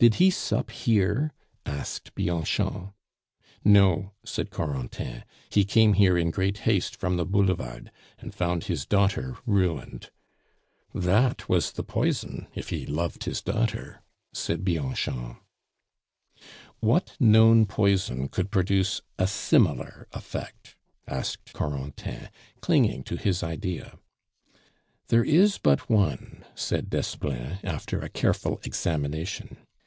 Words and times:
"Did 0.00 0.16
he 0.16 0.28
sup 0.28 0.70
here?" 0.70 1.32
asked 1.64 2.14
Bianchon. 2.14 2.92
"No," 3.64 4.12
said 4.22 4.50
Corentin; 4.50 5.24
"he 5.48 5.64
came 5.64 5.94
here 5.94 6.18
in 6.18 6.30
great 6.30 6.58
haste 6.68 6.94
from 6.94 7.16
the 7.16 7.24
Boulevard, 7.24 7.90
and 8.18 8.34
found 8.34 8.64
his 8.64 8.84
daughter 8.84 9.38
ruined" 9.46 10.10
"That 10.94 11.48
was 11.48 11.72
the 11.72 11.82
poison 11.82 12.48
if 12.54 12.68
he 12.68 12.84
loved 12.84 13.24
his 13.24 13.40
daughter," 13.40 14.02
said 14.34 14.62
Bianchon. 14.62 15.38
"What 16.80 17.16
known 17.18 17.64
poison 17.64 18.28
could 18.28 18.50
produce 18.50 19.00
a 19.18 19.26
similar 19.26 20.06
effect?" 20.12 20.76
asked 21.08 21.54
Corentin, 21.54 22.28
clinging 22.60 23.04
to 23.04 23.16
his 23.16 23.42
idea. 23.42 23.98
"There 25.08 25.24
is 25.24 25.56
but 25.56 25.88
one," 25.88 26.44
said 26.54 26.90
Desplein, 26.90 27.58
after 27.64 28.00
a 28.02 28.10
careful 28.10 28.60
examination. 28.64 29.56